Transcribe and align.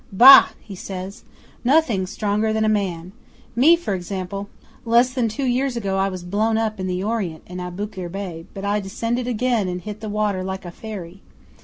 '"Bah!" 0.11 0.47
he 0.59 0.73
says. 0.73 1.23
"Nothing's 1.63 2.09
stronger 2.09 2.51
than 2.51 2.65
a 2.65 2.67
man. 2.67 3.11
Me, 3.55 3.75
for 3.75 3.93
example! 3.93 4.49
Less 4.83 5.13
than 5.13 5.27
two 5.29 5.45
years 5.45 5.77
ago 5.77 5.99
I 5.99 6.09
was 6.09 6.23
blown 6.23 6.57
up 6.57 6.79
in 6.79 6.87
the 6.87 7.03
Orient 7.03 7.43
in 7.45 7.59
Aboukir 7.59 8.09
Bay, 8.11 8.47
but 8.55 8.65
I 8.65 8.79
descended 8.79 9.27
again 9.27 9.67
and 9.67 9.79
hit 9.79 9.99
the 9.99 10.09
water 10.09 10.43
like 10.43 10.65
a 10.65 10.71
fairy. 10.71 11.21